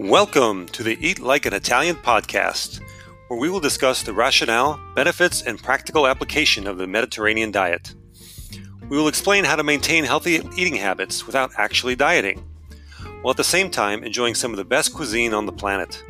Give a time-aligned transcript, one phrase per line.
[0.00, 2.80] Welcome to the Eat Like an Italian podcast,
[3.28, 7.94] where we will discuss the rationale, benefits, and practical application of the Mediterranean diet.
[8.88, 12.42] We will explain how to maintain healthy eating habits without actually dieting,
[13.20, 16.02] while at the same time enjoying some of the best cuisine on the planet.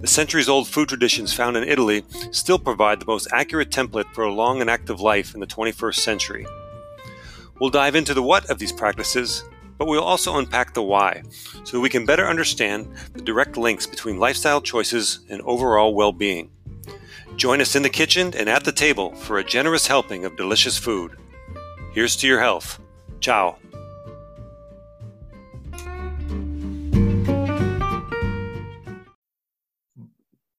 [0.00, 4.24] The centuries old food traditions found in Italy still provide the most accurate template for
[4.24, 6.46] a long and active life in the 21st century.
[7.60, 9.44] We'll dive into the what of these practices
[9.78, 11.22] but we'll also unpack the why
[11.64, 16.12] so that we can better understand the direct links between lifestyle choices and overall well
[16.12, 16.50] being.
[17.36, 20.78] Join us in the kitchen and at the table for a generous helping of delicious
[20.78, 21.16] food.
[21.92, 22.78] Here's to your health.
[23.20, 23.56] Ciao.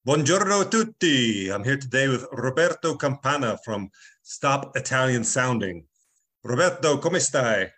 [0.06, 1.50] Buongiorno tutti.
[1.50, 3.90] I'm here today with Roberto Campana from
[4.22, 5.86] Stop Italian Sounding.
[6.44, 7.75] Roberto, come stai?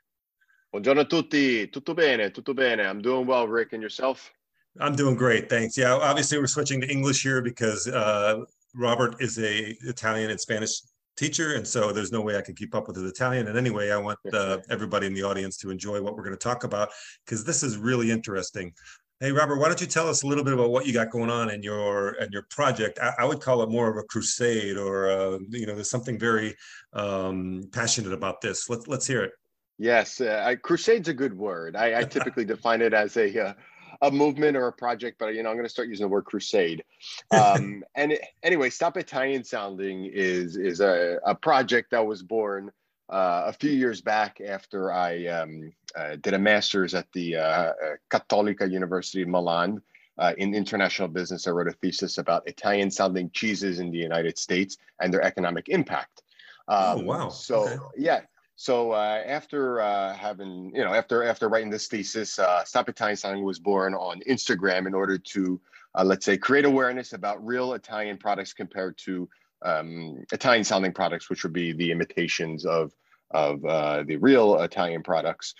[0.77, 1.69] Buongiorno a tutti.
[1.71, 2.85] Tutto bene, tutto bene.
[2.85, 4.31] I'm doing well, Rick, and yourself?
[4.79, 5.75] I'm doing great, thanks.
[5.75, 8.43] Yeah, obviously we're switching to English here because uh,
[8.75, 10.81] Robert is a Italian and Spanish
[11.15, 13.47] teacher, and so there's no way I can keep up with his Italian.
[13.47, 16.43] And anyway, I want uh, everybody in the audience to enjoy what we're going to
[16.49, 16.89] talk about
[17.25, 18.71] because this is really interesting.
[19.19, 21.31] Hey, Robert, why don't you tell us a little bit about what you got going
[21.31, 22.99] on in your and your project?
[23.01, 26.19] I, I, would call it more of a crusade, or uh, you know, there's something
[26.19, 26.55] very
[26.93, 28.69] um, passionate about this.
[28.69, 29.31] Let's let's hear it.
[29.77, 31.75] Yes, uh, I, crusade's a good word.
[31.75, 33.53] I, I typically define it as a uh,
[34.01, 36.25] a movement or a project, but you know I'm going to start using the word
[36.25, 36.83] crusade.
[37.31, 42.71] Um, and it, anyway, Stop Italian Sounding is is a, a project that was born
[43.09, 47.41] uh, a few years back after I um, uh, did a master's at the uh,
[47.41, 47.73] uh,
[48.09, 49.81] Cattolica University of Milan.
[50.37, 54.77] in international business, I wrote a thesis about Italian sounding cheeses in the United States
[54.99, 56.23] and their economic impact.
[56.67, 57.29] Oh, um, oh, wow.
[57.29, 57.77] So, okay.
[57.97, 58.21] yeah,
[58.59, 63.15] so uh, after uh, having, you know, after after writing this thesis, uh, Stop Italian
[63.15, 65.61] Sounding was born on Instagram in order to,
[65.93, 69.29] uh, let's say, create awareness about real Italian products compared to
[69.61, 72.91] um, Italian sounding products, which would be the imitations of
[73.31, 75.53] of uh, the real Italian products.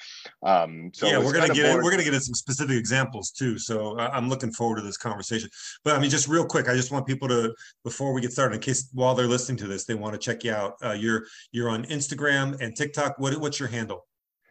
[0.44, 3.58] Um, so yeah, we're gonna get in, we're gonna get into some specific examples too.
[3.58, 5.50] So I'm looking forward to this conversation.
[5.84, 8.56] But I mean, just real quick, I just want people to before we get started,
[8.56, 10.76] in case while they're listening to this, they want to check you out.
[10.84, 13.20] Uh, you're you're on Instagram and TikTok.
[13.20, 14.06] What what's your handle?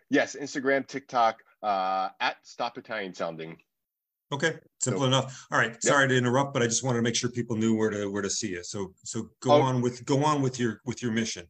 [0.08, 3.56] Yes, Instagram, TikTok, uh, at Stop Italian Sounding.
[4.32, 5.46] Okay, simple so, enough.
[5.52, 7.90] All right, sorry to interrupt, but I just wanted to make sure people knew where
[7.90, 8.64] to where to see you.
[8.64, 9.62] So so go oh.
[9.62, 11.46] on with go on with your with your mission.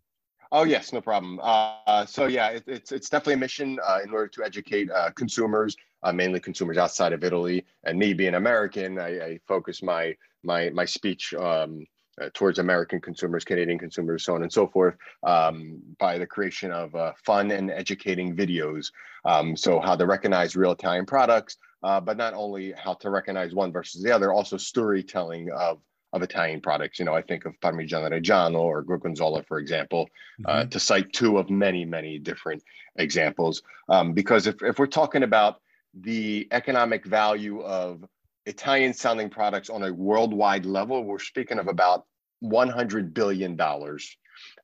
[0.53, 1.41] Oh yes, no problem.
[1.43, 5.11] Uh, so yeah, it, it's it's definitely a mission uh, in order to educate uh,
[5.11, 7.65] consumers, uh, mainly consumers outside of Italy.
[7.84, 10.15] And me being American, I, I focus my
[10.45, 11.85] my my speech um,
[12.21, 16.71] uh, towards American consumers, Canadian consumers, so on and so forth, um, by the creation
[16.71, 18.93] of uh, fun and educating videos.
[19.25, 23.73] Um, so how to recognize real Italian products, but not only how to recognize one
[23.73, 25.81] versus the other, also storytelling of
[26.16, 26.99] of Italian products.
[26.99, 30.09] You know, I think of Parmigiano Reggiano or Gorgonzola, for example,
[30.44, 30.60] uh, mm-hmm.
[30.62, 32.62] uh, to cite two of many, many different
[32.97, 33.62] examples.
[33.88, 35.60] Um, because if, if we're talking about
[35.94, 38.05] the economic value of
[38.47, 42.05] Italian sounding products on a worldwide level, we're speaking of about
[42.44, 43.59] $100 billion,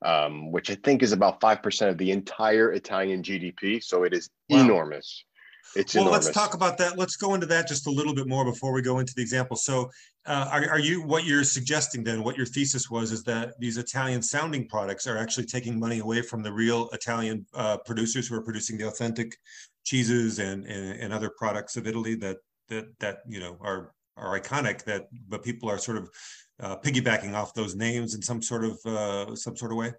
[0.05, 3.83] um, which I think is about 5% of the entire Italian GDP.
[3.83, 4.61] So it is wow.
[4.61, 5.25] enormous.
[5.75, 6.27] It's well, enormous.
[6.27, 6.99] let's talk about that.
[6.99, 9.57] Let's go into that just a little bit more before we go into the example.
[9.57, 9.91] So,
[10.27, 12.23] uh, are, are you what you're suggesting then?
[12.23, 16.23] What your thesis was is that these Italian sounding products are actually taking money away
[16.23, 19.37] from the real Italian uh, producers who are producing the authentic
[19.85, 22.37] cheeses and, and, and other products of Italy that
[22.69, 24.85] that that you know are are iconic.
[24.85, 26.11] That but people are sort of
[26.61, 29.93] uh, piggybacking off those names in some sort of uh, some sort of way.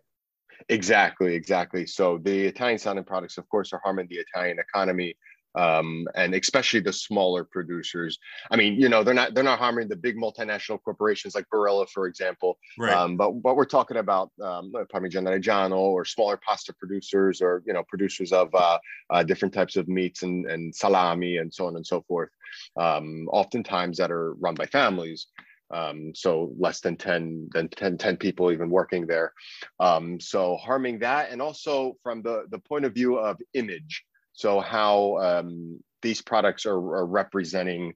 [0.69, 1.85] Exactly, exactly.
[1.85, 5.15] So the Italian sounding products, of course, are harming the Italian economy
[5.55, 8.17] um, and especially the smaller producers.
[8.51, 11.87] I mean, you know, they're not they're not harming the big multinational corporations like Barilla,
[11.89, 12.57] for example.
[12.77, 12.93] Right.
[12.93, 17.73] Um, but what we're talking about, um, Parmigiano Reggiano or smaller pasta producers, or you
[17.73, 18.79] know, producers of uh,
[19.09, 22.29] uh, different types of meats and, and salami and so on and so forth.
[22.77, 25.27] Um, oftentimes that are run by families.
[25.71, 29.33] Um, so less than 10 than 10, 10 people even working there
[29.79, 34.59] um, so harming that and also from the the point of view of image so
[34.59, 37.93] how um, these products are, are representing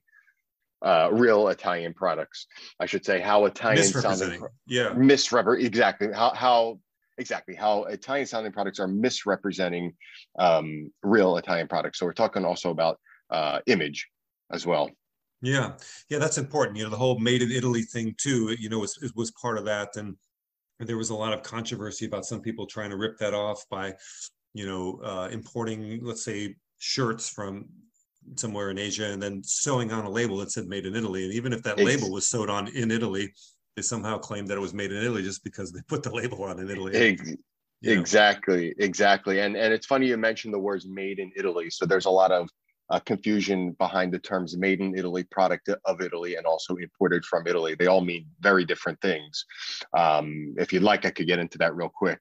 [0.82, 2.46] uh, real Italian products,
[2.78, 3.20] I should say.
[3.20, 6.78] How Italian sounding, yeah, misrepresent exactly how how
[7.18, 9.94] exactly how Italian sounding products are misrepresenting
[10.38, 11.98] um, real Italian products.
[11.98, 12.98] So we're talking also about
[13.30, 14.08] uh, image
[14.52, 14.90] as well.
[15.42, 15.72] Yeah,
[16.08, 16.76] yeah, that's important.
[16.76, 18.56] You know, the whole "made in Italy" thing too.
[18.58, 20.16] You know, was was part of that, and
[20.80, 23.94] there was a lot of controversy about some people trying to rip that off by
[24.54, 27.66] you know, uh, importing, let's say, shirts from
[28.36, 31.24] somewhere in Asia and then sewing on a label that said made in Italy.
[31.24, 33.32] And even if that label was sewed on in Italy,
[33.76, 36.42] they somehow claimed that it was made in Italy just because they put the label
[36.44, 36.94] on in Italy.
[36.94, 37.36] Ex-
[37.82, 39.40] exactly, exactly.
[39.40, 41.70] And and it's funny you mentioned the words made in Italy.
[41.70, 42.48] So there's a lot of
[42.90, 47.46] uh, confusion behind the terms made in Italy, product of Italy, and also imported from
[47.46, 47.74] Italy.
[47.74, 49.44] They all mean very different things.
[49.96, 52.20] Um, if you'd like, I could get into that real quick.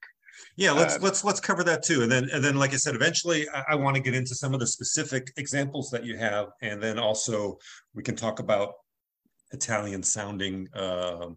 [0.56, 2.96] Yeah, let's uh, let's let's cover that too, and then and then, like I said,
[2.96, 6.48] eventually I, I want to get into some of the specific examples that you have,
[6.62, 7.58] and then also
[7.94, 8.74] we can talk about
[9.52, 11.28] Italian sounding uh,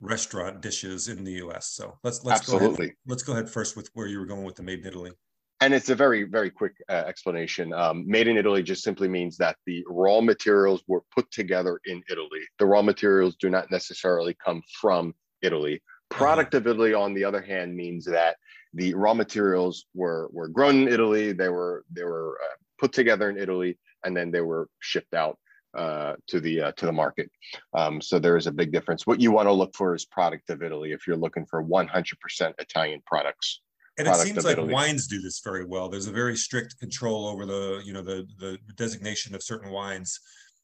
[0.00, 1.72] restaurant dishes in the U.S.
[1.72, 4.44] So let's let's absolutely go ahead, let's go ahead first with where you were going
[4.44, 5.12] with the made in Italy.
[5.60, 7.72] And it's a very very quick uh, explanation.
[7.72, 12.02] Um, made in Italy just simply means that the raw materials were put together in
[12.10, 12.40] Italy.
[12.58, 15.80] The raw materials do not necessarily come from Italy.
[16.12, 18.36] Product of Italy, on the other hand, means that
[18.74, 21.32] the raw materials were were grown in Italy.
[21.32, 25.38] They were they were uh, put together in Italy, and then they were shipped out
[25.76, 27.30] uh, to the uh, to the market.
[27.74, 29.06] Um, so there is a big difference.
[29.06, 32.54] What you want to look for is product of Italy if you're looking for 100%
[32.58, 33.60] Italian products.
[33.98, 34.72] And it seems like Italy.
[34.72, 35.90] wines do this very well.
[35.90, 40.18] There's a very strict control over the you know the the designation of certain wines.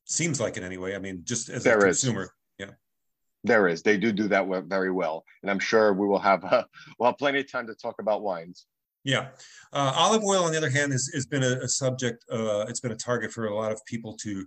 [0.04, 0.94] Seems like it anyway.
[0.94, 2.22] I mean, just as there a consumer.
[2.22, 2.30] Is.
[3.48, 3.82] There is.
[3.82, 6.64] They do do that very well, and I'm sure we will have uh,
[6.98, 8.66] we'll have plenty of time to talk about wines.
[9.04, 9.28] Yeah,
[9.72, 12.24] uh, olive oil, on the other hand, has, has been a, a subject.
[12.30, 14.44] Uh, it's been a target for a lot of people to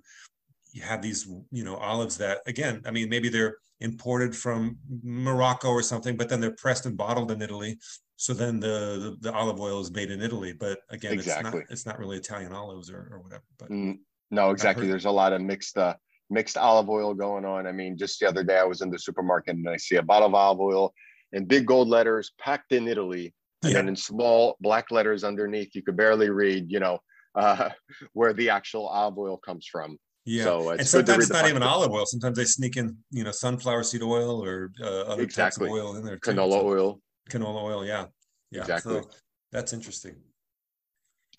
[0.84, 5.82] have these, you know, olives that, again, I mean, maybe they're imported from Morocco or
[5.82, 7.78] something, but then they're pressed and bottled in Italy.
[8.16, 11.62] So then the the, the olive oil is made in Italy, but again, exactly.
[11.62, 13.44] it's not it's not really Italian olives or, or whatever.
[13.58, 13.98] But mm,
[14.30, 14.86] no, exactly.
[14.86, 15.96] There's a lot of mixed uh,
[16.32, 17.68] mixed olive oil going on.
[17.68, 20.02] I mean, just the other day I was in the supermarket and I see a
[20.02, 20.94] bottle of olive oil
[21.34, 23.34] in big gold letters packed in Italy.
[23.64, 23.80] And yeah.
[23.80, 27.00] then in small black letters underneath, you could barely read, you know,
[27.36, 27.70] uh,
[28.14, 29.98] where the actual olive oil comes from.
[30.24, 32.06] Yeah, so and sometimes it's not even olive oil.
[32.06, 35.68] Sometimes they sneak in, you know, sunflower seed oil or uh, other exactly.
[35.68, 36.18] types of oil in there.
[36.18, 36.32] Too.
[36.32, 37.02] Canola so, oil.
[37.30, 38.06] Canola oil, yeah,
[38.52, 38.62] yeah.
[38.62, 39.02] Exactly.
[39.02, 39.10] So
[39.52, 40.16] that's interesting.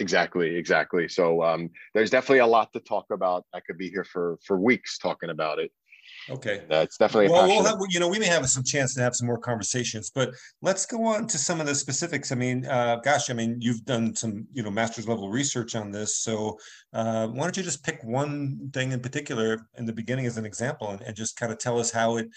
[0.01, 1.09] Exactly, exactly.
[1.09, 3.45] So um, there's definitely a lot to talk about.
[3.53, 5.71] I could be here for for weeks talking about it.
[6.31, 7.47] Okay, that's definitely well.
[7.47, 10.31] We'll have, you know, we may have some chance to have some more conversations, but
[10.61, 12.33] let's go on to some of the specifics.
[12.33, 15.91] I mean, uh, gosh, I mean, you've done some, you know, master's level research on
[15.91, 16.19] this.
[16.19, 16.59] So
[16.93, 20.47] uh, why don't you just pick one thing in particular in the beginning as an
[20.47, 22.29] example, and, and just kind of tell us how it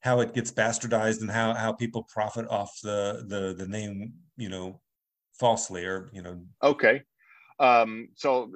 [0.00, 4.48] how it gets bastardized and how how people profit off the the the name, you
[4.48, 4.80] know,
[5.38, 6.40] falsely or you know.
[6.62, 7.02] Okay.
[7.60, 8.50] Um, so,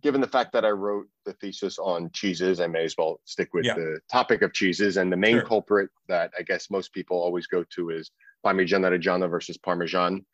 [0.00, 3.54] given the fact that I wrote the thesis on cheeses, I may as well stick
[3.54, 3.74] with yeah.
[3.74, 4.96] the topic of cheeses.
[4.96, 5.44] And the main sure.
[5.44, 8.10] culprit that I guess most people always go to is
[8.44, 10.24] Parmigiano Reggiano versus Parmesan.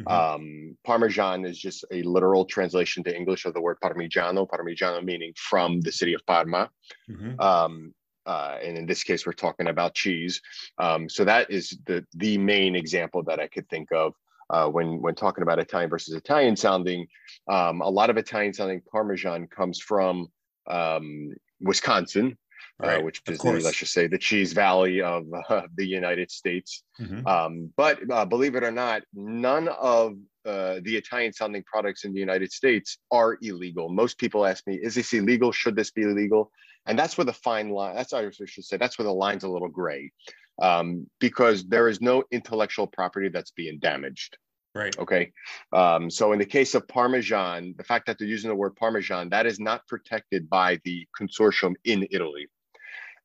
[0.00, 0.08] Mm-hmm.
[0.08, 5.32] Um, Parmesan is just a literal translation to English of the word Parmigiano, Parmigiano meaning
[5.36, 6.70] from the city of Parma.
[7.10, 7.40] Mm-hmm.
[7.40, 7.94] Um,
[8.26, 10.40] uh, and in this case, we're talking about cheese.
[10.78, 14.14] Um, so that is the the main example that I could think of
[14.50, 17.06] uh, when when talking about Italian versus Italian sounding,
[17.48, 20.28] um, a lot of Italian sounding Parmesan comes from
[20.68, 22.38] um, Wisconsin,
[22.82, 25.86] uh, right, uh, which is the, let's just say the cheese valley of uh, the
[25.86, 26.82] United States.
[27.00, 27.26] Mm-hmm.
[27.26, 32.12] Um, but uh, believe it or not, none of uh, the Italian sounding products in
[32.12, 33.88] the United States are illegal.
[33.88, 35.50] Most people ask me, "Is this illegal?
[35.52, 36.50] Should this be illegal?"
[36.88, 37.96] And that's where the fine line.
[37.96, 38.76] That's I should say.
[38.76, 40.12] That's where the line's a little gray
[40.60, 44.38] um, because there is no intellectual property that's being damaged.
[44.76, 44.98] Right.
[44.98, 45.32] Okay.
[45.72, 49.30] Um, so in the case of Parmesan, the fact that they're using the word Parmesan,
[49.30, 52.46] that is not protected by the consortium in Italy.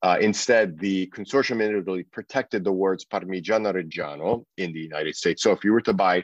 [0.02, 5.44] Uh, instead, the consortium in Italy protected the words Parmigiano Reggiano in the United States.
[5.44, 6.24] So if you were to buy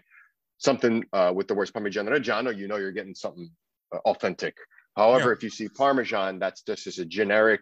[0.59, 3.49] something uh, with the words Parmigiano Reggiano, you know you're getting something
[3.93, 4.55] uh, authentic.
[4.95, 5.33] However, yeah.
[5.33, 7.61] if you see Parmesan, that's just as a generic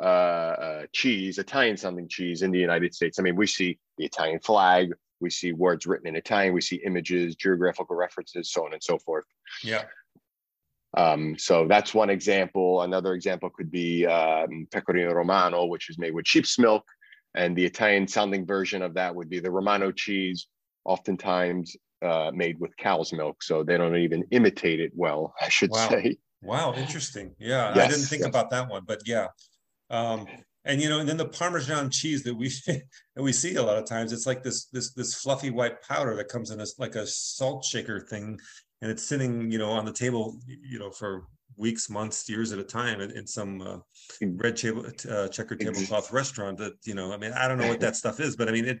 [0.00, 3.20] uh, uh, cheese, Italian sounding cheese in the United States.
[3.20, 6.80] I mean, we see the Italian flag, we see words written in Italian, we see
[6.84, 9.24] images, geographical references, so on and so forth.
[9.62, 9.84] Yeah.
[10.96, 12.82] Um, so that's one example.
[12.82, 16.84] Another example could be um, pecorino romano, which is made with sheep's milk,
[17.34, 20.48] and the Italian sounding version of that would be the Romano cheese,
[20.84, 23.42] oftentimes uh, made with cow's milk.
[23.42, 25.88] So they don't even imitate it well, I should wow.
[25.88, 26.16] say.
[26.42, 27.34] Wow, interesting.
[27.38, 28.28] Yeah, yes, I didn't think yes.
[28.28, 29.28] about that one, but yeah.
[29.90, 30.26] Um,
[30.66, 33.78] and you know, and then the Parmesan cheese that we that we see a lot
[33.78, 36.94] of times, it's like this this this fluffy white powder that comes in a, like
[36.94, 38.38] a salt shaker thing,
[38.82, 42.58] and it's sitting you know on the table you know for weeks, months, years at
[42.58, 43.78] a time in, in some uh,
[44.20, 46.58] red table uh, checkered tablecloth restaurant.
[46.58, 48.66] That you know, I mean, I don't know what that stuff is, but I mean,
[48.66, 48.80] it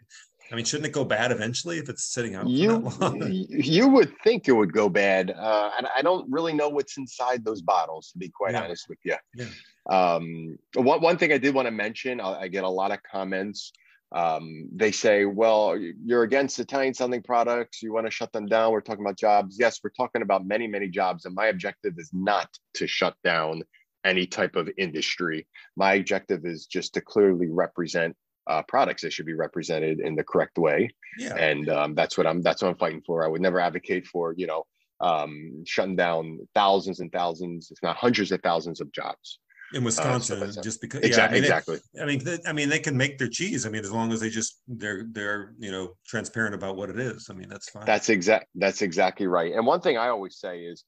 [0.50, 2.48] I mean, shouldn't it go bad eventually if it's sitting out?
[2.48, 2.90] You
[3.28, 7.44] you would think it would go bad, uh, and I don't really know what's inside
[7.44, 8.10] those bottles.
[8.12, 8.62] To be quite yeah.
[8.62, 9.46] honest with you, yeah.
[9.88, 13.02] Um, one one thing I did want to mention, I, I get a lot of
[13.02, 13.72] comments.
[14.12, 17.82] Um, they say, "Well, you're against Italian sounding products.
[17.82, 19.56] You want to shut them down." We're talking about jobs.
[19.58, 23.62] Yes, we're talking about many many jobs, and my objective is not to shut down
[24.04, 25.46] any type of industry.
[25.76, 28.16] My objective is just to clearly represent
[28.46, 30.88] uh, products that should be represented in the correct way.
[31.18, 31.34] Yeah.
[31.34, 33.24] And um, that's what I'm that's what I'm fighting for.
[33.24, 34.64] I would never advocate for you know
[35.00, 39.38] um, shutting down thousands and thousands, if not hundreds of thousands of jobs
[39.74, 41.78] in Wisconsin, uh, just because exactly, yeah, I mean, exactly.
[41.94, 43.66] They, I mean, they, I mean, they can make their cheese.
[43.66, 46.98] I mean, as long as they just they're they're you know transparent about what it
[46.98, 47.28] is.
[47.30, 47.84] I mean, that's fine.
[47.84, 48.46] That's exact.
[48.54, 49.52] That's exactly right.
[49.52, 50.84] And one thing I always say is,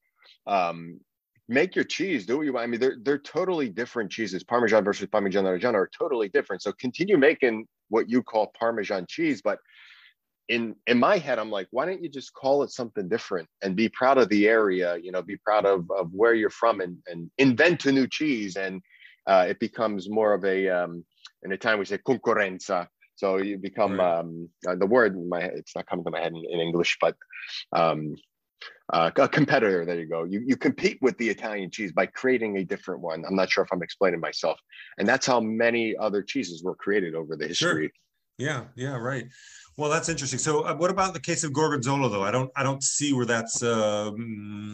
[0.46, 1.00] um,
[1.48, 2.64] make your cheese do what you want.
[2.64, 4.44] I mean, they're they're totally different cheeses.
[4.44, 6.62] Parmesan versus Parmigiano Reggiano are totally different.
[6.62, 9.58] So continue making what you call Parmesan cheese, but
[10.48, 13.76] in in my head, I'm like, why don't you just call it something different and
[13.76, 14.96] be proud of the area?
[14.96, 18.56] You know, be proud of of where you're from and and invent a new cheese,
[18.56, 18.80] and
[19.26, 21.04] uh, it becomes more of a um,
[21.42, 22.88] in Italian we say concorrenza.
[23.16, 24.20] So you become right.
[24.20, 27.16] um, uh, the word my it's not coming to my head in, in English, but
[27.72, 28.14] um,
[28.92, 29.84] uh, a competitor.
[29.84, 30.24] There you go.
[30.24, 33.24] You you compete with the Italian cheese by creating a different one.
[33.26, 34.58] I'm not sure if I'm explaining myself,
[34.98, 37.86] and that's how many other cheeses were created over the history.
[37.86, 38.07] Sure.
[38.38, 39.26] Yeah, yeah, right.
[39.76, 40.38] Well, that's interesting.
[40.38, 42.22] So, uh, what about the case of Gorgonzola, though?
[42.22, 43.62] I don't, I don't see where that's.
[43.62, 44.12] Uh,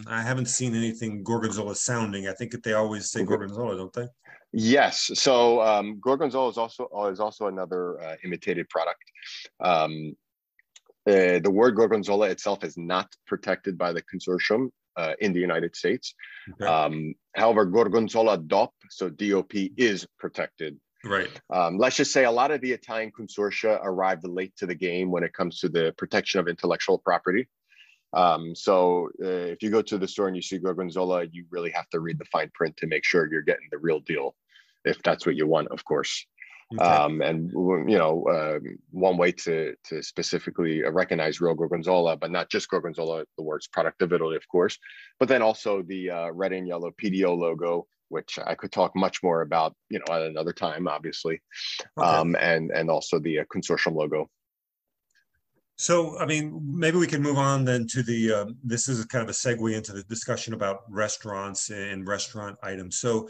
[0.07, 2.27] I haven't seen anything Gorgonzola sounding.
[2.27, 4.07] I think that they always say Gorgonzola, don't they?
[4.53, 5.11] Yes.
[5.15, 9.03] So um, Gorgonzola is also is also another uh, imitated product.
[9.59, 10.15] Um,
[11.07, 15.75] uh, the word gorgonzola itself is not protected by the consortium uh, in the United
[15.75, 16.15] States.
[16.53, 16.65] Okay.
[16.65, 20.79] Um, however, gorgonzola DOP, so DOP, is protected.
[21.05, 21.29] Right.
[21.51, 25.11] Um, let's just say a lot of the Italian consortia arrived late to the game
[25.11, 27.47] when it comes to the protection of intellectual property.
[28.13, 31.71] Um, so uh, if you go to the store and you see gorgonzola, you really
[31.71, 34.35] have to read the fine print to make sure you're getting the real deal,
[34.83, 36.25] if that's what you want, of course.
[36.73, 36.83] Okay.
[36.83, 38.59] Um, and you know, uh,
[38.89, 44.01] one way to to specifically recognize real gorgonzola, but not just gorgonzola, the words product
[44.01, 44.79] of Italy, of course,
[45.19, 49.23] but then also the uh, red and yellow PDO logo, which I could talk much
[49.23, 51.41] more about, you know, at another time, obviously,
[51.97, 52.07] okay.
[52.07, 54.29] um, and and also the uh, consortium logo.
[55.77, 58.31] So, I mean, maybe we can move on then to the.
[58.31, 62.99] Uh, this is kind of a segue into the discussion about restaurants and restaurant items.
[62.99, 63.29] So,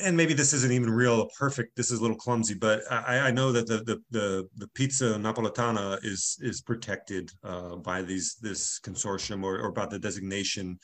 [0.00, 1.76] and maybe this isn't even real perfect.
[1.76, 5.04] This is a little clumsy, but I, I know that the, the, the the pizza
[5.18, 10.78] napoletana is is protected uh, by these this consortium or, or about the designation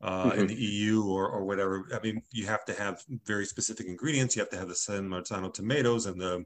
[0.00, 0.40] uh, mm-hmm.
[0.40, 1.88] in the EU or or whatever.
[1.94, 4.36] I mean, you have to have very specific ingredients.
[4.36, 6.44] You have to have the San Marzano tomatoes and the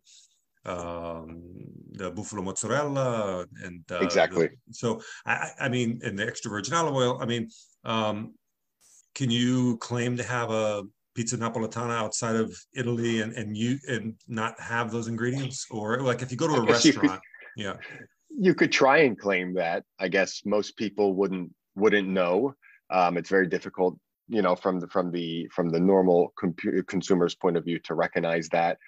[0.64, 1.42] um
[1.90, 6.72] the buffalo mozzarella and uh, exactly the, so i i mean and the extra virgin
[6.72, 7.48] olive oil i mean
[7.84, 8.32] um
[9.12, 14.14] can you claim to have a pizza napoletana outside of Italy and and you and
[14.28, 17.20] not have those ingredients or like if you go to a restaurant could,
[17.56, 17.74] yeah
[18.38, 22.54] you could try and claim that I guess most people wouldn't wouldn't know
[22.92, 23.96] um, it's very difficult
[24.28, 26.32] you know from the from the from the normal
[26.86, 28.78] consumer's point of view to recognize that.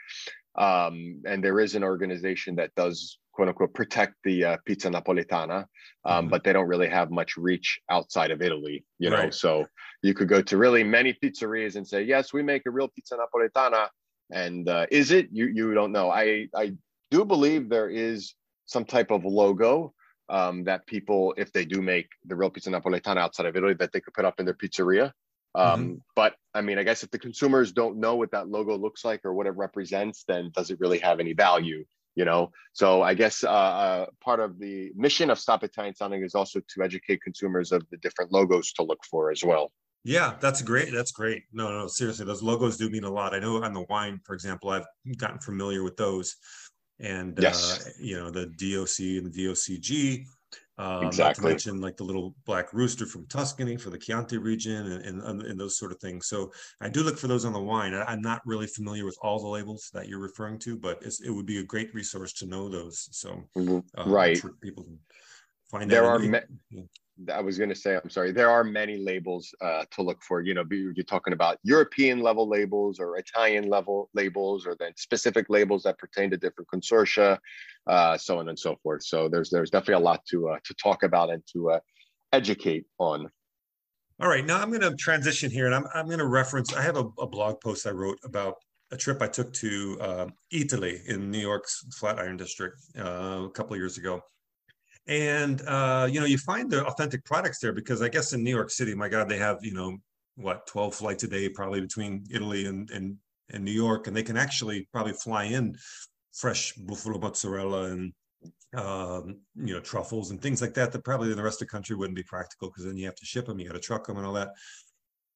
[0.57, 5.59] Um, and there is an organization that does quote unquote protect the uh, pizza napoletana
[5.59, 5.67] um,
[6.07, 6.29] mm-hmm.
[6.29, 9.17] but they don't really have much reach outside of italy you know?
[9.17, 9.35] Right.
[9.35, 9.67] so
[10.05, 13.17] you could go to really many pizzerias and say yes we make a real pizza
[13.17, 13.89] napoletana.
[14.31, 15.29] And uh, is it?
[15.33, 16.11] You you don't know.
[16.11, 16.73] I i
[17.11, 18.35] do believe there is
[18.67, 19.94] some type of logo
[20.29, 23.93] um, that people if they do make the real pizza napoletana outside of italy that
[23.93, 25.13] they could put up in their pizzeria
[25.55, 25.95] um, mm-hmm.
[26.17, 29.25] But I mean, I guess if the consumers don't know what that logo looks like
[29.25, 31.85] or what it represents, then does it really have any value?
[32.17, 36.23] You know, so I guess uh, uh, part of the mission of Stop Italian Sounding
[36.23, 39.73] is also to educate consumers of the different logos to look for as well.
[40.05, 40.93] Yeah, that's great.
[40.93, 41.43] That's great.
[41.53, 43.35] No, no, seriously, those logos do mean a lot.
[43.35, 46.37] I know on the wine, for example, I've gotten familiar with those,
[47.01, 47.87] and yes.
[47.87, 50.25] uh, you know the DOC and the DOCG
[50.77, 51.25] um, exactly.
[51.25, 55.23] Not to mention like the little black rooster from Tuscany for the Chianti region and,
[55.23, 56.27] and, and those sort of things.
[56.27, 57.95] So I do look for those on the wine.
[57.95, 61.31] I, am not really familiar with all the labels that you're referring to, but it
[61.31, 63.09] would be a great resource to know those.
[63.13, 63.79] So mm-hmm.
[63.97, 64.99] uh, right, people can
[65.71, 66.19] find there are.
[66.19, 66.41] Me-
[67.33, 70.41] I was going to say, I'm sorry, there are many labels uh, to look for.
[70.41, 75.47] You know, you're talking about European level labels or Italian level labels, or then specific
[75.49, 77.39] labels that pertain to different consortia,
[77.87, 79.05] uh, so on and so forth.
[79.05, 81.81] So there's there's definitely a lot to uh, to talk about and to uh,
[82.33, 83.31] educate on.
[84.21, 86.75] All right, now I'm going to transition here, and I'm I'm going to reference.
[86.75, 88.57] I have a, a blog post I wrote about
[88.91, 93.75] a trip I took to uh, Eataly in New York's Flatiron District uh, a couple
[93.75, 94.21] of years ago.
[95.07, 98.55] And uh, you know, you find the authentic products there because I guess in New
[98.55, 99.99] York City, my God, they have you know
[100.37, 103.17] what 12 flights a day probably between Italy and and,
[103.51, 105.77] and New York, and they can actually probably fly in
[106.33, 108.13] fresh buffalo mozzarella and
[108.75, 111.73] um, you know truffles and things like that that probably in the rest of the
[111.73, 114.07] country wouldn't be practical because then you have to ship them, you got to truck
[114.07, 114.51] them and all that.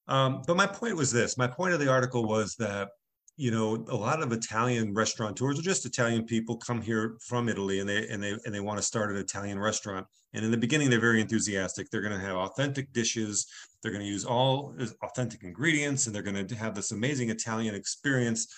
[0.08, 2.88] Um, but my point was this: my point of the article was that
[3.38, 7.78] you know a lot of Italian restaurateurs or just Italian people come here from Italy
[7.78, 10.06] and they and they and they want to start an Italian restaurant.
[10.34, 11.88] And in the beginning, they're very enthusiastic.
[11.88, 13.46] They're going to have authentic dishes.
[13.80, 17.76] They're going to use all authentic ingredients, and they're going to have this amazing Italian
[17.76, 18.52] experience.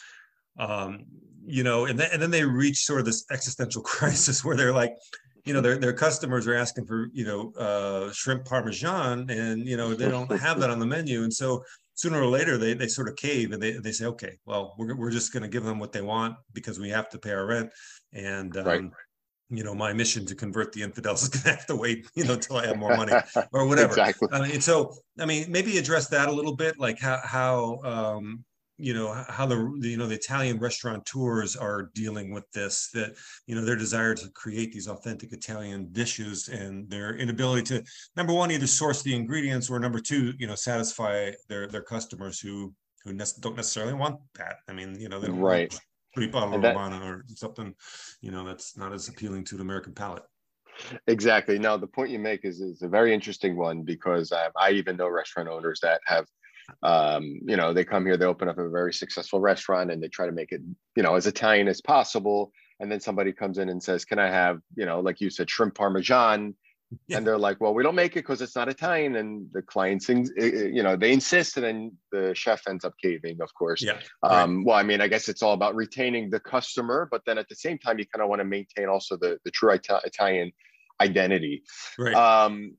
[0.58, 1.04] Um,
[1.44, 4.72] you know, and then and then they reach sort of this existential crisis where they're
[4.72, 4.94] like,
[5.44, 9.76] you know, their their customers are asking for you know uh, shrimp parmesan, and you
[9.76, 11.62] know they don't have that on the menu, and so
[11.94, 14.96] sooner or later they they sort of cave and they they say, okay, well we're
[14.96, 17.46] we're just going to give them what they want because we have to pay our
[17.46, 17.70] rent,
[18.12, 18.84] and um, right.
[19.50, 22.24] you know my mission to convert the infidels is going to have to wait you
[22.24, 23.12] know until I have more money
[23.52, 23.92] or whatever.
[23.98, 24.28] exactly.
[24.32, 28.44] Uh, and so I mean maybe address that a little bit, like how how um,
[28.80, 33.14] you know how the you know the Italian restaurateurs are dealing with this that
[33.46, 37.84] you know their desire to create these authentic Italian dishes and their inability to
[38.16, 42.40] number one either source the ingredients or number two you know satisfy their their customers
[42.40, 42.72] who
[43.04, 45.72] who ne- don't necessarily want that I mean you know they don't right
[46.32, 47.74] bottle that, or something
[48.20, 50.24] you know that's not as appealing to the American palate.
[51.06, 51.58] Exactly.
[51.58, 54.96] Now, the point you make is, is a very interesting one because I, I even
[54.96, 56.26] know restaurant owners that have
[56.82, 60.08] um, you know, they come here, they open up a very successful restaurant and they
[60.08, 60.60] try to make it,
[60.96, 62.52] you know, as Italian as possible.
[62.80, 65.50] And then somebody comes in and says, Can I have, you know, like you said,
[65.50, 66.54] shrimp parmesan?
[67.06, 67.18] Yeah.
[67.18, 69.16] And they're like, Well, we don't make it because it's not Italian.
[69.16, 72.84] And the client sings, eh, eh, you know, they insist, and then the chef ends
[72.84, 73.82] up caving, of course.
[73.82, 73.98] Yeah.
[74.22, 74.66] Um, right.
[74.66, 77.56] Well, I mean, I guess it's all about retaining the customer, but then at the
[77.56, 80.52] same time, you kind of want to maintain also the, the true Ita- Italian
[81.00, 81.62] identity.
[81.98, 82.14] Right.
[82.14, 82.76] Um,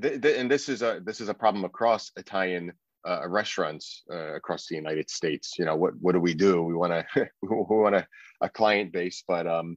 [0.00, 2.72] th- th- and this is a this is a problem across Italian
[3.08, 5.54] uh, restaurants uh, across the United States.
[5.58, 6.62] You know, what what do we do?
[6.62, 8.06] We want to we want a,
[8.40, 9.76] a client base, but um,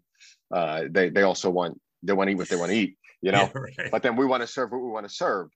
[0.54, 2.98] uh, they they also want they want to eat what they want to eat.
[3.22, 3.92] You know, yeah, right.
[3.92, 5.50] but then we want to serve what we want to serve.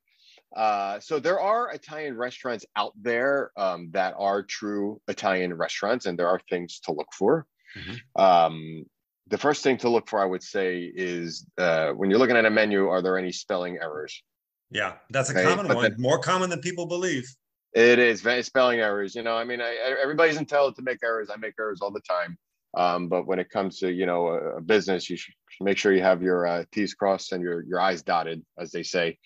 [0.55, 6.17] Uh, so there are Italian restaurants out there um, that are true Italian restaurants, and
[6.17, 7.45] there are things to look for.
[7.75, 8.21] Mm-hmm.
[8.21, 8.85] Um,
[9.29, 12.45] the first thing to look for, I would say, is uh, when you're looking at
[12.45, 14.23] a menu, are there any spelling errors?
[14.71, 15.43] Yeah, that's a okay?
[15.43, 17.29] common but one, then, more common than people believe.
[17.73, 19.15] It is spelling errors.
[19.15, 21.29] You know, I mean, I, everybody's entitled to make errors.
[21.31, 22.37] I make errors all the time.
[22.75, 25.93] Um, but when it comes to you know a, a business, you should make sure
[25.93, 29.17] you have your uh, T's crossed and your your I's dotted, as they say.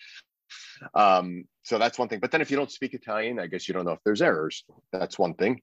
[0.95, 2.19] Um, so that's one thing.
[2.19, 4.63] But then if you don't speak Italian, I guess you don't know if there's errors.
[4.91, 5.62] That's one thing.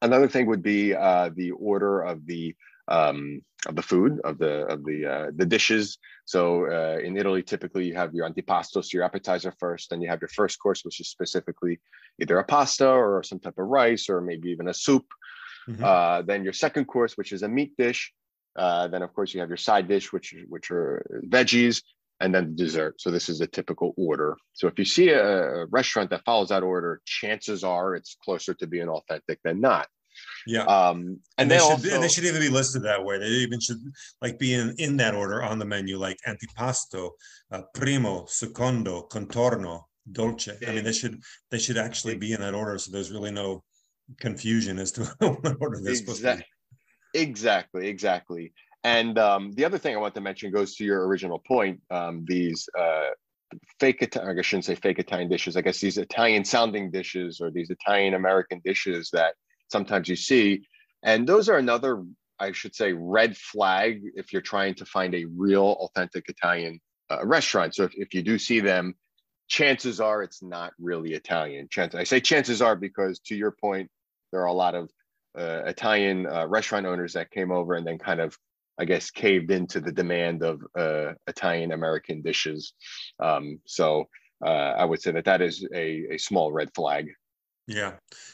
[0.00, 2.54] Another thing would be uh, the order of the
[2.92, 5.98] um, of the food of the of the uh, the dishes.
[6.24, 10.08] So uh, in Italy, typically you have your antipasto, so your appetizer first, then you
[10.08, 11.80] have your first course, which is specifically
[12.20, 15.06] either a pasta or some type of rice or maybe even a soup.
[15.68, 15.84] Mm-hmm.
[15.84, 18.12] Uh, then your second course, which is a meat dish.
[18.54, 21.04] Uh, then of course you have your side dish, which which are
[21.36, 21.82] veggies,
[22.20, 23.00] and then the dessert.
[23.00, 24.36] So this is a typical order.
[24.52, 28.66] So if you see a restaurant that follows that order, chances are it's closer to
[28.66, 29.86] being authentic than not.
[30.46, 30.64] Yeah.
[30.64, 33.18] Um, and, and they, should also, they should even be listed that way.
[33.18, 33.78] They even should
[34.20, 37.10] like be in, in that order on the menu, like antipasto,
[37.50, 40.56] uh, primo, secondo, contorno, dolce.
[40.66, 43.62] I mean, they should they should actually be in that order, so there's really no
[44.20, 46.44] confusion as to what order they're supposed to be.
[47.14, 48.52] Exactly, exactly.
[48.84, 51.80] And um, the other thing I want to mention goes to your original point.
[51.90, 53.10] Um, these uh,
[53.78, 55.56] fake Italian, I shouldn't say fake Italian dishes.
[55.56, 59.34] I guess these Italian sounding dishes or these Italian American dishes that
[59.72, 60.62] sometimes you see.
[61.02, 62.04] And those are another,
[62.38, 66.80] I should say, red flag if you're trying to find a real authentic Italian
[67.10, 67.74] uh, restaurant.
[67.74, 68.94] So if, if you do see them,
[69.48, 71.68] chances are it's not really Italian.
[71.68, 73.90] Chance, I say chances are because to your point,
[74.30, 74.90] there are a lot of
[75.36, 78.36] uh, Italian uh, restaurant owners that came over and then kind of,
[78.78, 82.72] I guess, caved into the demand of uh, Italian American dishes.
[83.20, 84.08] Um, so
[84.44, 84.48] uh,
[84.80, 87.10] I would say that that is a, a small red flag.
[87.72, 87.92] Yeah.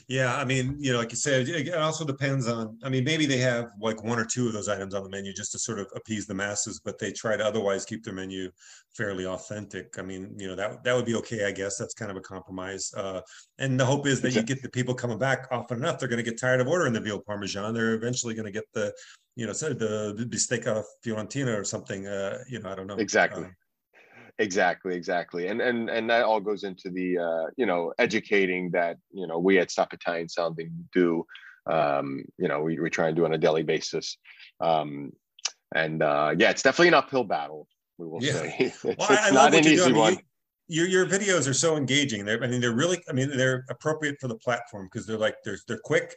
[0.09, 0.37] Yeah.
[0.37, 3.39] I mean, you know, like you said, it also depends on, I mean, maybe they
[3.39, 5.87] have like one or two of those items on the menu just to sort of
[5.95, 8.51] appease the masses, but they try to otherwise keep their menu
[8.97, 9.97] fairly authentic.
[9.99, 11.77] I mean, you know, that, that would be okay, I guess.
[11.77, 12.93] That's kind of a compromise.
[12.97, 13.21] Uh,
[13.59, 16.25] and the hope is that you get the people coming back often enough, they're going
[16.25, 17.75] to get tired of ordering the veal parmesan.
[17.75, 18.93] They're eventually going to get the,
[19.37, 22.07] you know, the, the bistecca fiorentina or something.
[22.07, 22.97] Uh, you know, I don't know.
[22.97, 23.45] Exactly.
[23.45, 23.49] Uh,
[24.39, 28.97] exactly exactly and and and that all goes into the uh, you know educating that
[29.13, 31.25] you know we at stop italian sounding do
[31.67, 34.17] um, you know we, we try and do on a daily basis
[34.61, 35.13] um,
[35.75, 37.67] and uh, yeah it's definitely an uphill battle
[37.99, 38.33] we will yeah.
[38.33, 40.17] say it's, well, it's not an easy one
[40.69, 44.17] your your videos are so engaging they're i mean they're really i mean they're appropriate
[44.21, 46.15] for the platform because they're like they're they're quick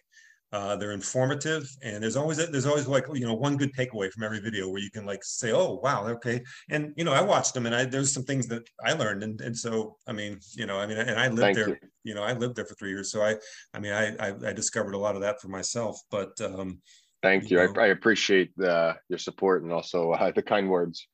[0.54, 4.24] uh, they're informative, and there's always there's always like you know one good takeaway from
[4.24, 6.42] every video where you can like say, oh wow, okay.
[6.70, 9.40] And you know I watched them, and I there's some things that I learned, and
[9.42, 11.78] and so I mean you know I mean and I lived Thank there, you.
[12.04, 12.16] you.
[12.16, 13.38] know I lived there for three years, so I
[13.74, 16.02] I mean I I, I discovered a lot of that for myself.
[16.10, 16.82] But um,
[17.22, 17.62] Thank you.
[17.62, 21.08] you know, I, I, appreciate the, your support and also uh, the kind words.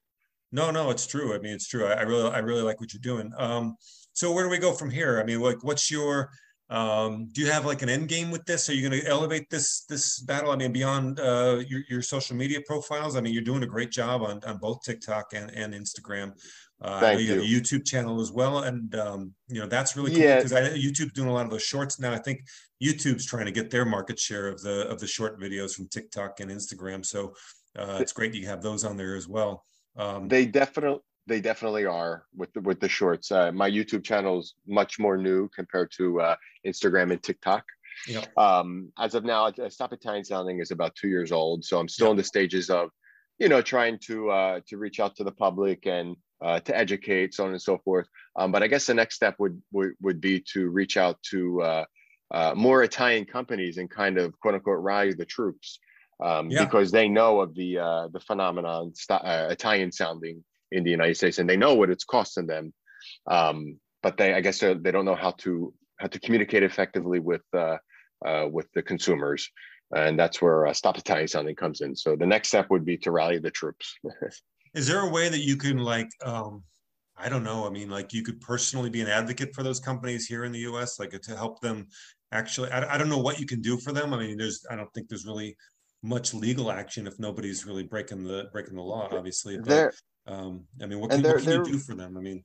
[0.52, 1.36] No, no, it's true.
[1.36, 1.86] I mean, it's true.
[1.86, 3.32] I, I really, I really like what you're doing.
[3.38, 3.76] Um,
[4.14, 5.20] so where do we go from here?
[5.20, 6.32] I mean, like, what's your
[6.70, 8.70] um, do you have like an end game with this?
[8.70, 10.52] Are you going to elevate this this battle?
[10.52, 13.16] I mean, beyond uh, your, your social media profiles.
[13.16, 16.34] I mean, you're doing a great job on, on both TikTok and, and Instagram.
[16.82, 17.26] Uh, Thank you.
[17.26, 20.52] you have a YouTube channel as well, and um, you know that's really cool because
[20.52, 20.70] yeah.
[20.70, 22.14] YouTube's doing a lot of those shorts now.
[22.14, 22.42] I think
[22.84, 26.40] YouTube's trying to get their market share of the of the short videos from TikTok
[26.42, 27.06] and Instagram.
[27.06, 27.34] So
[27.78, 29.64] uh, it's great you have those on there as well.
[29.96, 33.32] Um, they definitely they definitely are with the, with the shorts.
[33.32, 36.36] Uh, my YouTube channel is much more new compared to uh,
[36.66, 37.64] Instagram and TikTok.
[38.08, 38.24] Yeah.
[38.38, 42.08] Um, as of now, Stop Italian Sounding is about two years old, so I'm still
[42.08, 42.12] yeah.
[42.12, 42.90] in the stages of,
[43.40, 47.34] you know, trying to uh, to reach out to the public and uh, to educate,
[47.34, 48.08] so on and so forth.
[48.36, 51.62] Um, but I guess the next step would would, would be to reach out to
[51.62, 51.86] uh,
[52.32, 55.80] uh, more Italian companies and kind of quote unquote rally the troops.
[56.20, 56.66] Um, yeah.
[56.66, 61.16] because they know of the uh, the phenomenon st- uh, Italian sounding in the United
[61.16, 62.74] States, and they know what it's costing them.
[63.30, 67.42] Um, but they, I guess, they don't know how to how to communicate effectively with
[67.56, 67.78] uh,
[68.26, 69.50] uh, with the consumers,
[69.96, 71.96] and that's where uh, Stop Italian Sounding comes in.
[71.96, 73.96] So the next step would be to rally the troops.
[74.74, 76.10] Is there a way that you can like?
[76.24, 76.64] Um,
[77.18, 77.66] I don't know.
[77.66, 80.60] I mean, like you could personally be an advocate for those companies here in the
[80.60, 81.88] U.S., like to help them.
[82.32, 84.14] Actually, I, I don't know what you can do for them.
[84.14, 85.58] I mean, there's I don't think there's really
[86.04, 89.94] much legal action if nobody's really breaking the breaking the law obviously but there,
[90.28, 92.18] um, I mean, what can, there, what can you do for them?
[92.18, 92.44] I mean,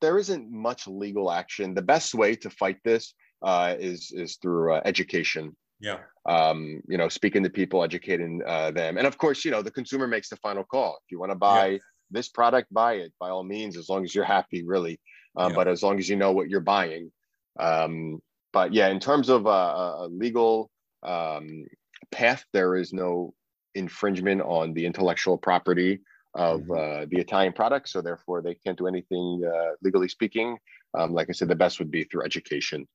[0.00, 1.74] there isn't much legal action.
[1.74, 5.56] The best way to fight this uh, is is through uh, education.
[5.80, 5.98] Yeah.
[6.26, 9.70] Um, you know, speaking to people, educating uh, them, and of course, you know, the
[9.70, 10.98] consumer makes the final call.
[11.04, 11.78] If you want to buy yeah.
[12.10, 15.00] this product, buy it by all means, as long as you're happy, really.
[15.36, 15.56] Um, yeah.
[15.56, 17.10] But as long as you know what you're buying.
[17.58, 18.20] Um,
[18.52, 20.70] but yeah, in terms of a, a legal
[21.02, 21.64] um,
[22.10, 23.32] path, there is no
[23.74, 26.00] infringement on the intellectual property
[26.34, 26.72] of mm-hmm.
[26.72, 27.88] uh, the Italian product.
[27.88, 30.58] So therefore, they can't do anything uh, legally speaking.
[30.94, 32.86] Um, like I said, the best would be through education,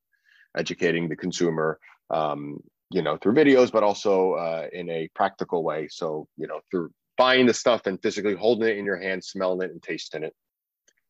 [0.57, 5.87] educating the consumer, um, you know, through videos, but also uh, in a practical way.
[5.89, 9.67] So you know, through buying the stuff and physically holding it in your hand, smelling
[9.67, 10.33] it, and tasting it.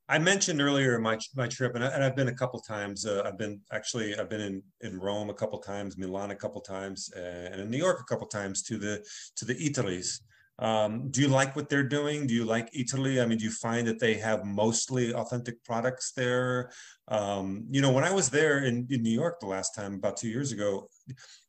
[0.09, 3.05] I mentioned earlier my my trip, and, I, have been a couple times.
[3.05, 6.61] Uh, I've been actually I've been in in Rome a couple times, Milan a couple
[6.61, 10.21] times, uh, and in New York a couple times to the to the Eataly's.
[10.59, 12.25] Um, do you like what they're doing?
[12.25, 13.21] Do you like Eataly?
[13.21, 16.71] I mean, do you find that they have mostly authentic products there?
[17.07, 20.17] Um, you know, when I was there in, in New York the last time, about
[20.17, 20.89] two years ago,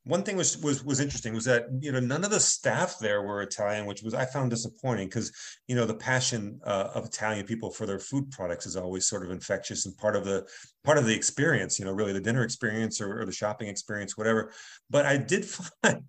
[0.03, 3.21] one thing was was was interesting was that you know none of the staff there
[3.21, 5.31] were Italian, which was I found disappointing because
[5.67, 9.23] you know the passion uh, of Italian people for their food products is always sort
[9.23, 10.47] of infectious and part of the
[10.83, 11.79] part of the experience.
[11.79, 14.51] You know, really the dinner experience or, or the shopping experience, whatever.
[14.89, 15.45] But I did
[15.83, 16.03] find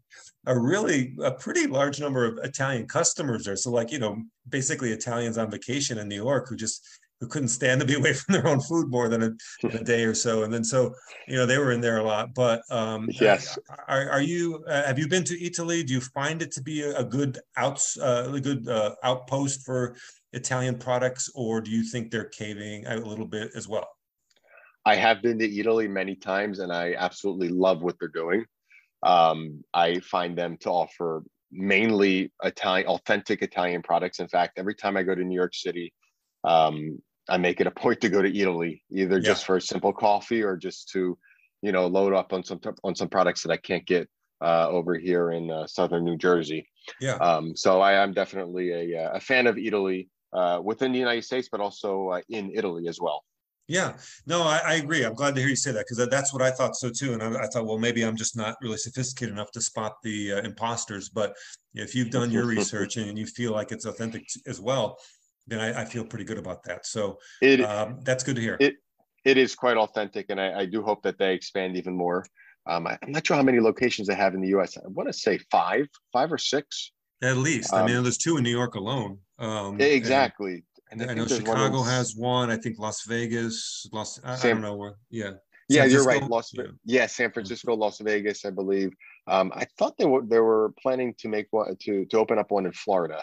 [0.46, 3.56] a really a pretty large number of Italian customers there.
[3.56, 6.86] So like you know basically Italians on vacation in New York who just
[7.20, 9.30] who couldn't stand to be away from their own food more than a,
[9.68, 10.42] a day or so.
[10.42, 10.94] And then so,
[11.28, 12.34] you know, they were in there a lot.
[12.34, 14.64] But um, yes, are, are you?
[14.66, 15.86] Uh, have you been to Eataly?
[15.86, 19.64] Do you find it to be a, a good outs, uh, a good uh, outpost
[19.64, 19.96] for
[20.32, 23.88] Italian products, or do you think they're caving a little bit as well?
[24.86, 28.46] I have been to Eataly many times, and I absolutely love what they're doing.
[29.02, 34.20] Um, I find them to offer mainly Italian, authentic Italian products.
[34.20, 35.92] In fact, every time I go to New York City,
[36.44, 39.22] um, I make it a point to go to Eataly, either yeah.
[39.22, 41.16] just for a simple coffee or just to,
[41.62, 44.08] you know, load up on some on some products that I can't get
[44.40, 46.68] uh, over here in uh, southern New Jersey.
[47.00, 47.14] Yeah.
[47.16, 51.24] Um, so I am definitely a, uh, a fan of Eataly uh, within the United
[51.24, 53.24] States, but also uh, in Italy as well.
[53.68, 53.92] Yeah,
[54.26, 55.04] no, I, I, agree.
[55.04, 57.12] I'm glad to hear you say that because that's what I thought so too.
[57.12, 60.32] And I, I, thought, well, maybe I'm just not really sophisticated enough to spot the
[60.32, 61.08] uh, imposters.
[61.08, 61.36] But
[61.74, 64.98] if you've done your research and you feel like it's authentic as well,
[65.50, 66.86] then I, I feel pretty good about that.
[66.86, 68.56] So it, um, that's good to hear.
[68.60, 68.76] It
[69.24, 72.24] it is quite authentic, and I, I do hope that they expand even more.
[72.66, 74.78] Um, I, am not sure how many locations they have in the U.S.
[74.78, 76.92] I want to say five, five or six.
[77.22, 79.18] At least, um, I mean, there's two in New York alone.
[79.38, 80.64] Um, exactly.
[80.90, 82.50] And, and I, I know Chicago one has one.
[82.50, 84.20] I think Las Vegas, Las.
[84.24, 84.94] I, San, I don't know where.
[85.10, 85.32] Yeah.
[85.68, 86.22] yeah, you're right.
[86.22, 86.64] Las yeah.
[86.84, 88.92] yeah, San Francisco, Las Vegas, I believe.
[89.26, 92.50] Um, I thought they were they were planning to make one to to open up
[92.50, 93.22] one in Florida.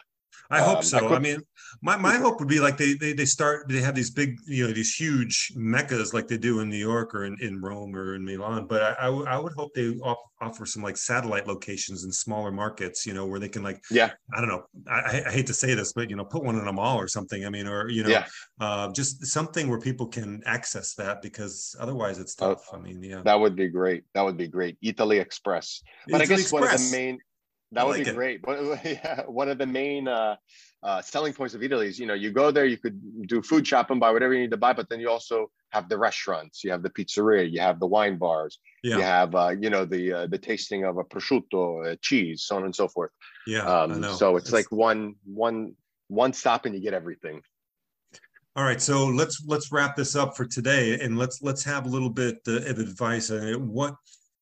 [0.49, 1.07] I hope um, so.
[1.07, 1.41] I, I, mean,
[1.81, 4.67] my, my hope would be like they, they they start they have these big you
[4.67, 8.15] know these huge meccas like they do in New York or in, in Rome or
[8.15, 8.67] in Milan.
[8.67, 12.11] But I, I, w- I would hope they off, offer some like satellite locations in
[12.11, 15.47] smaller markets, you know, where they can like yeah I don't know I, I hate
[15.47, 17.45] to say this, but you know put one in a mall or something.
[17.45, 18.25] I mean, or you know, yeah.
[18.59, 22.73] uh, just something where people can access that because otherwise it's tough.
[22.73, 24.03] I mean, yeah, that would be great.
[24.13, 24.79] That would be great.
[24.81, 25.81] Eataly Express.
[26.07, 26.61] But Eataly I guess Express.
[26.61, 27.19] one of the main
[27.71, 28.15] that would like be it.
[28.15, 28.41] great.
[28.41, 30.35] But yeah, one of the main uh,
[30.83, 33.67] uh, selling points of Eataly is, you know, you go there, you could do food
[33.67, 36.71] shopping, buy whatever you need to buy, but then you also have the restaurants, you
[36.71, 38.95] have the pizzeria, you have the wine bars, yeah.
[38.95, 42.55] you have, uh, you know, the uh, the tasting of a prosciutto, uh, cheese, so
[42.55, 43.11] on and so forth.
[43.45, 43.63] Yeah.
[43.63, 45.73] Um, so it's, it's like one one
[46.07, 47.41] one stop and you get everything.
[48.55, 51.89] All right, so let's let's wrap this up for today, and let's let's have a
[51.89, 53.29] little bit uh, of advice.
[53.29, 53.93] on what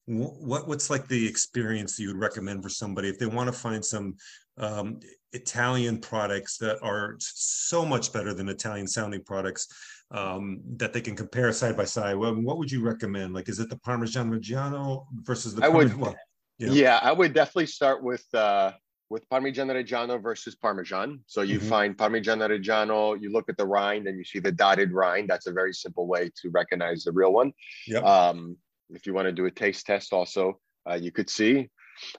[0.07, 3.83] what what's like the experience you would recommend for somebody if they want to find
[3.83, 4.15] some
[4.57, 4.99] um,
[5.33, 9.67] Italian products that are so much better than Italian sounding products
[10.11, 12.15] um, that they can compare side by side?
[12.15, 13.33] Well, what would you recommend?
[13.33, 15.65] Like, is it the Parmigiano Reggiano versus the?
[15.65, 15.95] I would.
[15.95, 16.15] Well,
[16.57, 16.69] yeah.
[16.69, 16.99] yeah.
[17.01, 18.71] I would definitely start with uh,
[19.09, 21.19] with Parmigiano Reggiano versus Parmesan.
[21.25, 21.69] So you mm-hmm.
[21.69, 25.29] find Parmigiano Reggiano, you look at the rind and you see the dotted rind.
[25.29, 27.51] That's a very simple way to recognize the real one.
[27.87, 28.03] Yep.
[28.03, 28.57] Um,
[28.89, 31.69] if you want to do a taste test also uh, you could see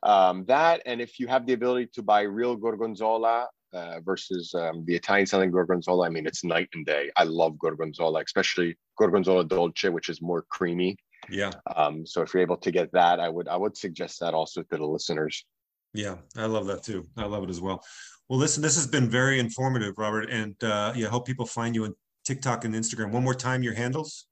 [0.02, 4.84] um, that and if you have the ability to buy real gorgonzola uh, versus um,
[4.86, 7.10] the Italian selling gorgonzola, I mean, it's night and day.
[7.16, 10.96] I love gorgonzola, especially gorgonzola dolce, which is more creamy.
[11.28, 11.50] Yeah.
[11.74, 14.62] Um, so if you're able to get that, I would I would suggest that also
[14.62, 15.44] to the listeners.
[15.92, 17.08] Yeah, I love that too.
[17.16, 17.82] I love it as well.
[18.28, 21.84] Well, listen, this has been very informative, Robert, and uh, yeah, hope people find you
[21.84, 23.12] on TikTok and Instagram.
[23.12, 24.26] One more time, your handles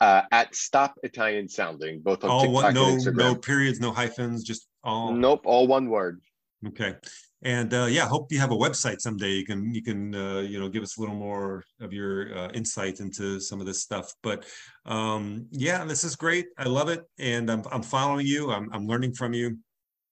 [0.00, 3.16] uh, at Stop Italian Sounding, both on all TikTok one, no, and Instagram.
[3.16, 5.12] No periods, no hyphens, just all.
[5.12, 6.20] Nope, all one word.
[6.66, 6.94] Okay,
[7.42, 9.30] and uh, yeah, hope you have a website someday.
[9.30, 12.48] You can you can uh, you know give us a little more of your uh,
[12.52, 14.12] insight into some of this stuff.
[14.22, 14.46] But
[14.86, 16.46] um, yeah, this is great.
[16.58, 18.50] I love it, and I'm I'm following you.
[18.50, 19.58] I'm I'm learning from you,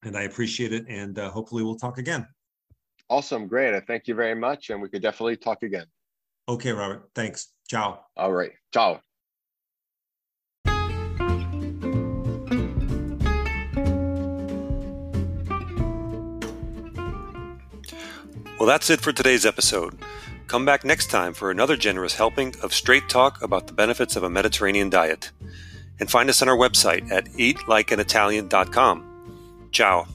[0.02, 0.84] and I appreciate it.
[0.88, 2.26] And uh, hopefully, we'll talk again.
[3.08, 3.74] Awesome, great.
[3.74, 5.86] I thank you very much, and we could definitely talk again.
[6.48, 7.08] Okay, Robert.
[7.14, 7.48] Thanks.
[7.68, 8.04] Ciao.
[8.16, 8.52] All right.
[8.72, 9.00] Ciao.
[18.62, 19.98] Well, that's it for today's episode.
[20.46, 24.22] Come back next time for another generous helping of straight talk about the benefits of
[24.22, 25.33] a Mediterranean diet.
[25.98, 29.68] And find us on our website at eatlikeanitalian.com.
[29.72, 30.07] Ciao.